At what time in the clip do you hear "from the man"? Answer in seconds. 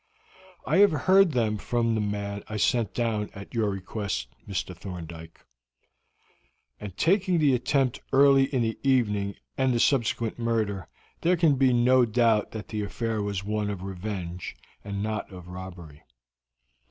1.59-2.43